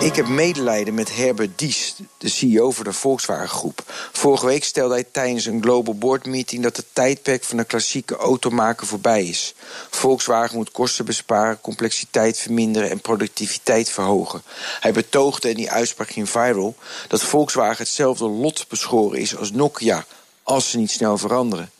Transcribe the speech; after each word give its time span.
Ik 0.00 0.16
heb 0.16 0.28
medelijden 0.28 0.94
met 0.94 1.16
Herbert 1.16 1.58
Dies, 1.58 1.94
de 2.18 2.28
CEO 2.28 2.70
van 2.70 2.84
de 2.84 2.92
Volkswagen 2.92 3.48
Groep. 3.48 3.82
Vorige 4.12 4.46
week 4.46 4.64
stelde 4.64 4.94
hij 4.94 5.04
tijdens 5.04 5.46
een 5.46 5.62
Global 5.62 5.94
Board 5.94 6.26
Meeting 6.26 6.62
dat 6.62 6.76
het 6.76 6.86
tijdperk 6.92 7.44
van 7.44 7.56
de 7.56 7.64
klassieke 7.64 8.16
automaker 8.16 8.86
voorbij 8.86 9.24
is. 9.24 9.54
Volkswagen 9.90 10.56
moet 10.56 10.70
kosten 10.70 11.04
besparen, 11.04 11.60
complexiteit 11.60 12.38
verminderen 12.38 12.90
en 12.90 13.00
productiviteit 13.00 13.90
verhogen. 13.90 14.42
Hij 14.80 14.92
betoogde, 14.92 15.48
en 15.48 15.54
die 15.54 15.70
uitspraak 15.70 16.10
ging 16.10 16.30
viral, 16.30 16.76
dat 17.08 17.22
Volkswagen 17.22 17.84
hetzelfde 17.84 18.28
lot 18.28 18.68
beschoren 18.68 19.18
is 19.18 19.36
als 19.36 19.50
Nokia, 19.50 20.04
als 20.42 20.70
ze 20.70 20.78
niet 20.78 20.90
snel 20.90 21.18
veranderen. 21.18 21.70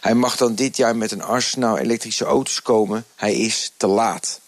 Hij 0.00 0.14
mag 0.14 0.36
dan 0.36 0.54
dit 0.54 0.76
jaar 0.76 0.96
met 0.96 1.12
een 1.12 1.22
arsenaal 1.22 1.78
elektrische 1.78 2.24
auto's 2.24 2.62
komen. 2.62 3.04
Hij 3.14 3.34
is 3.34 3.72
te 3.76 3.86
laat. 3.86 4.40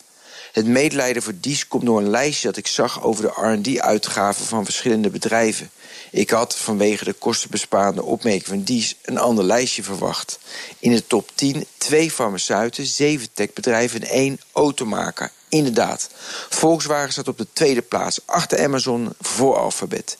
Het 0.57 0.67
medelijden 0.67 1.23
voor 1.23 1.33
Dies 1.41 1.69
komt 1.69 1.85
door 1.85 1.99
een 1.99 2.11
lijstje 2.11 2.47
dat 2.47 2.57
ik 2.57 2.67
zag 2.67 3.03
over 3.03 3.23
de 3.23 3.53
RD-uitgaven 3.53 4.45
van 4.45 4.65
verschillende 4.65 5.11
bedrijven. 5.11 5.71
Ik 6.11 6.31
had 6.31 6.57
vanwege 6.57 7.05
de 7.05 7.13
kostenbesparende 7.13 8.03
opmerking 8.03 8.47
van 8.47 8.63
Dies 8.63 8.97
een 9.03 9.19
ander 9.19 9.45
lijstje 9.45 9.83
verwacht. 9.83 10.39
In 10.79 10.93
de 10.93 11.07
top 11.07 11.31
10 11.35 11.67
twee 11.79 12.11
farmaceuten, 12.11 12.87
zeven 12.87 13.29
techbedrijven 13.33 14.01
en 14.01 14.09
één 14.09 14.41
automaker. 14.53 15.33
Inderdaad, 15.49 16.09
Volkswagen 16.49 17.13
staat 17.13 17.29
op 17.29 17.39
de 17.39 17.47
tweede 17.53 17.83
plaats 17.83 18.21
achter 18.25 18.65
Amazon 18.65 19.13
voor 19.21 19.57
Alphabet. 19.57 20.19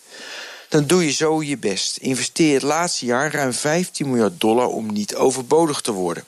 Dan 0.69 0.87
doe 0.87 1.05
je 1.05 1.13
zo 1.13 1.43
je 1.43 1.59
best. 1.59 1.97
Investeer 1.97 2.55
het 2.55 2.63
laatste 2.63 3.07
jaar 3.07 3.33
ruim 3.33 3.53
15 3.53 4.09
miljard 4.11 4.41
dollar 4.41 4.67
om 4.67 4.93
niet 4.93 5.15
overbodig 5.15 5.81
te 5.81 5.93
worden. 5.93 6.25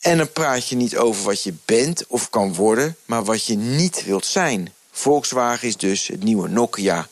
En 0.00 0.16
dan 0.16 0.32
praat 0.32 0.68
je 0.68 0.76
niet 0.76 0.96
over 0.96 1.24
wat 1.24 1.42
je 1.42 1.54
bent 1.64 2.06
of 2.06 2.30
kan 2.30 2.54
worden, 2.54 2.96
maar 3.04 3.24
wat 3.24 3.44
je 3.44 3.56
niet 3.56 4.04
wilt 4.04 4.26
zijn. 4.26 4.72
Volkswagen 4.90 5.68
is 5.68 5.76
dus 5.76 6.06
het 6.06 6.22
nieuwe 6.22 6.48
Nokia. 6.48 7.08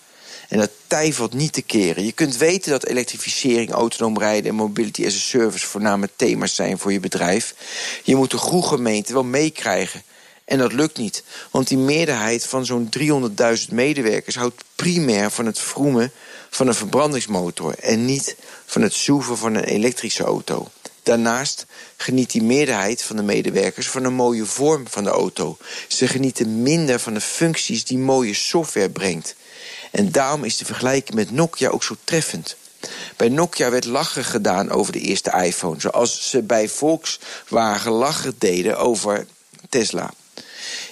En 0.48 0.58
dat 0.58 0.70
tij 0.86 1.12
valt 1.12 1.34
niet 1.34 1.52
te 1.52 1.62
keren. 1.62 2.04
Je 2.04 2.12
kunt 2.12 2.36
weten 2.36 2.70
dat 2.70 2.86
elektrificering, 2.86 3.70
autonoom 3.70 4.18
rijden 4.18 4.50
en 4.50 4.54
mobility 4.56 5.06
as 5.06 5.14
a 5.14 5.18
service 5.18 5.66
voornamelijk 5.66 6.12
thema's 6.16 6.54
zijn 6.54 6.78
voor 6.78 6.92
je 6.92 7.00
bedrijf. 7.00 7.54
Je 8.02 8.16
moet 8.16 8.30
de 8.30 8.38
groegemeente 8.38 9.12
wel 9.12 9.24
meekrijgen. 9.24 10.02
En 10.44 10.58
dat 10.58 10.72
lukt 10.72 10.98
niet, 10.98 11.22
want 11.50 11.68
die 11.68 11.78
meerderheid 11.78 12.46
van 12.46 12.66
zo'n 12.66 12.88
300.000 12.98 13.72
medewerkers 13.72 14.36
houdt 14.36 14.64
primair 14.74 15.30
van 15.30 15.46
het 15.46 15.58
vroemen 15.58 16.12
van 16.50 16.66
een 16.66 16.74
verbrandingsmotor 16.74 17.74
en 17.78 18.04
niet 18.04 18.36
van 18.66 18.82
het 18.82 18.94
zoeven 18.94 19.36
van 19.36 19.54
een 19.54 19.64
elektrische 19.64 20.24
auto. 20.24 20.68
Daarnaast 21.04 21.66
geniet 21.96 22.30
die 22.30 22.42
meerderheid 22.42 23.02
van 23.02 23.16
de 23.16 23.22
medewerkers 23.22 23.88
van 23.88 24.04
een 24.04 24.14
mooie 24.14 24.44
vorm 24.44 24.88
van 24.88 25.04
de 25.04 25.10
auto. 25.10 25.56
Ze 25.88 26.08
genieten 26.08 26.62
minder 26.62 27.00
van 27.00 27.14
de 27.14 27.20
functies 27.20 27.84
die 27.84 27.98
mooie 27.98 28.34
software 28.34 28.90
brengt. 28.90 29.34
En 29.90 30.12
daarom 30.12 30.44
is 30.44 30.56
de 30.56 30.64
vergelijking 30.64 31.14
met 31.14 31.30
Nokia 31.30 31.68
ook 31.68 31.84
zo 31.84 31.96
treffend. 32.04 32.56
Bij 33.16 33.28
Nokia 33.28 33.70
werd 33.70 33.84
lachen 33.84 34.24
gedaan 34.24 34.70
over 34.70 34.92
de 34.92 35.00
eerste 35.00 35.30
iPhone, 35.30 35.80
zoals 35.80 36.30
ze 36.30 36.42
bij 36.42 36.68
Volkswagen 36.68 37.92
lachen 37.92 38.34
deden 38.38 38.78
over 38.78 39.26
Tesla. 39.68 40.12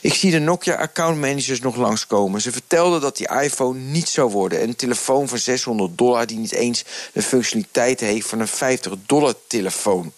Ik 0.02 0.14
zie 0.14 0.30
de 0.30 0.38
Nokia 0.38 0.74
accountmanagers 0.74 1.60
nog 1.60 1.76
langskomen. 1.76 2.40
Ze 2.40 2.52
vertelden 2.52 3.00
dat 3.00 3.16
die 3.16 3.28
iPhone 3.28 3.78
niet 3.78 4.08
zou 4.08 4.30
worden. 4.30 4.62
Een 4.62 4.76
telefoon 4.76 5.28
van 5.28 5.38
600 5.38 5.98
dollar 5.98 6.26
die 6.26 6.38
niet 6.38 6.52
eens 6.52 6.84
de 7.12 7.22
functionaliteit 7.22 8.00
heeft 8.00 8.28
van 8.28 8.40
een 8.40 8.48
50 8.48 8.92
dollar 9.06 9.34
telefoon. 9.46 10.12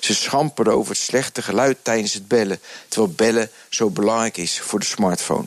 Ze 0.00 0.14
schamperden 0.14 0.74
over 0.74 0.90
het 0.90 1.02
slechte 1.02 1.42
geluid 1.42 1.78
tijdens 1.82 2.14
het 2.14 2.28
bellen, 2.28 2.60
terwijl 2.88 3.12
bellen 3.16 3.50
zo 3.68 3.90
belangrijk 3.90 4.36
is 4.36 4.60
voor 4.60 4.78
de 4.78 4.84
smartphone. 4.84 5.44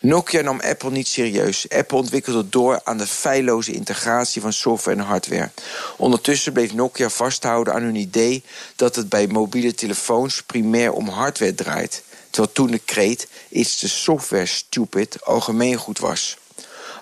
Nokia 0.00 0.40
nam 0.40 0.60
Apple 0.60 0.90
niet 0.90 1.08
serieus. 1.08 1.68
Apple 1.68 1.98
ontwikkelde 1.98 2.48
door 2.48 2.80
aan 2.84 2.98
de 2.98 3.06
feilloze 3.06 3.72
integratie 3.72 4.40
van 4.40 4.52
software 4.52 4.96
en 4.96 5.04
hardware. 5.04 5.50
Ondertussen 5.96 6.52
bleef 6.52 6.74
Nokia 6.74 7.08
vasthouden 7.08 7.74
aan 7.74 7.82
hun 7.82 7.96
idee 7.96 8.42
dat 8.76 8.96
het 8.96 9.08
bij 9.08 9.26
mobiele 9.26 9.74
telefoons 9.74 10.42
primair 10.42 10.92
om 10.92 11.08
hardware 11.08 11.54
draait. 11.54 12.02
Terwijl 12.32 12.52
toen 12.52 12.70
de 12.70 12.78
kreet 12.78 13.28
It's 13.48 13.78
the 13.78 13.88
software 13.88 14.46
stupid 14.46 15.24
algemeen 15.24 15.76
goed 15.76 15.98
was. 15.98 16.36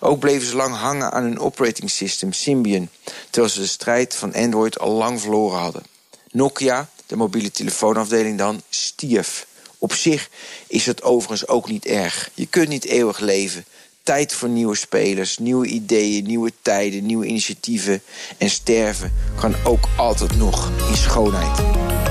Ook 0.01 0.19
bleven 0.19 0.49
ze 0.49 0.57
lang 0.57 0.77
hangen 0.77 1.13
aan 1.13 1.23
hun 1.23 1.39
operating 1.39 1.91
system 1.91 2.33
Symbian, 2.33 2.89
terwijl 3.31 3.53
ze 3.53 3.61
de 3.61 3.67
strijd 3.67 4.15
van 4.15 4.35
Android 4.35 4.79
al 4.79 4.91
lang 4.91 5.21
verloren 5.21 5.59
hadden. 5.59 5.83
Nokia, 6.31 6.89
de 7.07 7.17
mobiele 7.17 7.51
telefoonafdeling 7.51 8.39
dan, 8.39 8.63
stierf. 8.69 9.47
Op 9.79 9.93
zich 9.93 10.31
is 10.67 10.87
het 10.87 11.03
overigens 11.03 11.49
ook 11.49 11.69
niet 11.69 11.87
erg. 11.87 12.31
Je 12.35 12.47
kunt 12.47 12.69
niet 12.69 12.85
eeuwig 12.85 13.19
leven. 13.19 13.65
Tijd 14.03 14.33
voor 14.33 14.49
nieuwe 14.49 14.77
spelers, 14.77 15.39
nieuwe 15.39 15.67
ideeën, 15.67 16.25
nieuwe 16.25 16.53
tijden, 16.63 17.07
nieuwe 17.07 17.27
initiatieven. 17.27 18.03
En 18.39 18.51
sterven 18.51 19.13
kan 19.41 19.55
ook 19.65 19.89
altijd 19.97 20.37
nog 20.37 20.71
in 20.89 20.97
schoonheid. 20.97 21.59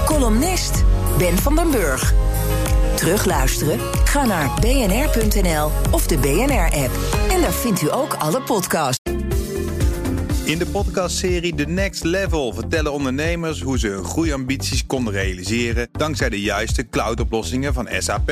Columnist 0.05 0.71
Ben 1.17 1.37
van 1.37 1.55
den 1.55 1.71
Burg. 1.71 2.13
Terugluisteren? 2.99 3.79
Ga 4.03 4.25
naar 4.25 4.59
bnr.nl 4.59 5.71
of 5.91 6.07
de 6.07 6.17
BNR-app. 6.17 6.91
En 7.31 7.41
daar 7.41 7.53
vindt 7.53 7.81
u 7.81 7.91
ook 7.93 8.13
alle 8.13 8.41
podcasts. 8.41 9.11
In 10.45 10.57
de 10.57 10.65
podcastserie 10.71 11.55
The 11.55 11.63
Next 11.63 12.03
Level 12.03 12.53
vertellen 12.53 12.93
ondernemers 12.93 13.61
hoe 13.61 13.79
ze 13.79 13.87
hun 13.87 14.03
groeiambities 14.03 14.85
konden 14.85 15.13
realiseren 15.13 15.89
dankzij 15.91 16.29
de 16.29 16.41
juiste 16.41 16.89
cloudoplossingen 16.89 17.73
van 17.73 17.89
SAP. 17.97 18.31